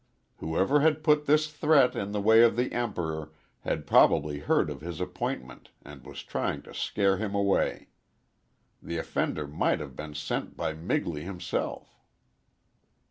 [0.37, 4.81] Whoever had put this threat in the way of the Emperor had probably heard of
[4.81, 7.89] his appointment and was trying to scare him away.
[8.81, 11.99] The offender might have been sent by Migley himself.